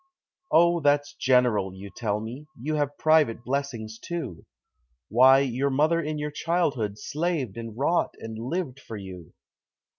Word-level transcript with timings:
"Oh, 0.51 0.79
that's 0.79 1.13
general," 1.13 1.75
you 1.75 1.91
tell 1.95 2.19
me. 2.21 2.47
You 2.59 2.73
have 2.77 2.97
private 2.97 3.43
blessings 3.43 3.99
too. 3.99 4.47
Why, 5.09 5.41
your 5.41 5.69
mother 5.69 6.01
in 6.01 6.17
your 6.17 6.31
childhood 6.31 6.97
slaved 6.97 7.55
and 7.55 7.77
wrought 7.77 8.15
and 8.19 8.35
lived 8.35 8.79
for 8.79 8.97
you. 8.97 9.33